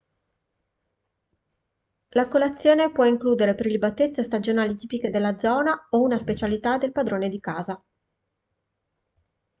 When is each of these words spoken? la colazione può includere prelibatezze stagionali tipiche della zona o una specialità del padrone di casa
la 2.15 2.27
colazione 2.27 2.91
può 2.91 3.05
includere 3.05 3.53
prelibatezze 3.53 4.23
stagionali 4.23 4.73
tipiche 4.73 5.11
della 5.11 5.37
zona 5.37 5.89
o 5.91 6.01
una 6.01 6.17
specialità 6.17 6.79
del 6.79 6.91
padrone 6.91 7.29
di 7.29 7.39
casa 7.39 7.83